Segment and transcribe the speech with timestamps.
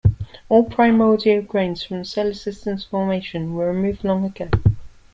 [0.49, 4.49] All primordial grains from the Solar System's formation were removed long ago.